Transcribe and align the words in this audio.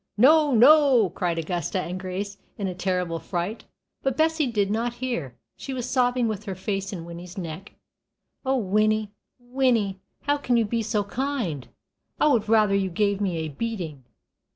"No, 0.17 0.51
no!" 0.51 1.11
cried 1.11 1.37
Augusta 1.37 1.79
and 1.79 1.99
Grace, 1.99 2.39
in 2.57 2.67
a 2.67 2.73
terrible 2.73 3.19
fright, 3.19 3.65
but 4.01 4.17
Bessie 4.17 4.47
did 4.47 4.71
not 4.71 4.95
hear. 4.95 5.35
She 5.55 5.75
was 5.75 5.87
sobbing 5.87 6.27
with 6.27 6.45
her 6.45 6.55
face 6.55 6.91
in 6.91 7.05
Winnie's 7.05 7.37
neck. 7.37 7.73
"Oh, 8.43 8.57
Winnie! 8.57 9.11
Winnie! 9.37 9.99
how 10.23 10.37
can 10.37 10.57
you 10.57 10.65
be 10.65 10.81
so 10.81 11.03
kind? 11.03 11.67
I 12.19 12.25
would 12.29 12.49
rather 12.49 12.73
you 12.73 12.89
gave 12.89 13.21
me 13.21 13.37
a 13.45 13.49
beating." 13.49 14.03